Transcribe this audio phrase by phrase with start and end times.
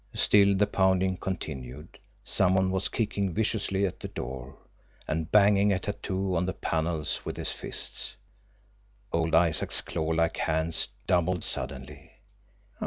[0.15, 4.57] Still the pounding continued some one was kicking viciously at the door,
[5.07, 8.15] and banging a tattoo on the panels with his fists.
[9.13, 12.13] Old Isaac's clawlike hands doubled suddenly.